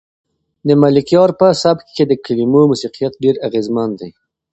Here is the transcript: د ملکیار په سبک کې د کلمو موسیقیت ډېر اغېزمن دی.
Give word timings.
د 0.67 0.69
ملکیار 0.83 1.29
په 1.39 1.47
سبک 1.63 1.85
کې 1.95 2.03
د 2.07 2.13
کلمو 2.25 2.61
موسیقیت 2.71 3.13
ډېر 3.23 3.35
اغېزمن 3.47 3.89
دی. 3.99 4.09